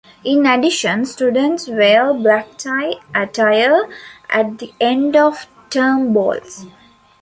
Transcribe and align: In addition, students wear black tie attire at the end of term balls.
In 0.23 0.47
addition, 0.47 1.05
students 1.05 1.67
wear 1.67 2.11
black 2.11 2.57
tie 2.57 2.95
attire 3.13 3.83
at 4.31 4.57
the 4.57 4.73
end 4.81 5.15
of 5.15 5.45
term 5.69 6.11
balls. 6.11 6.65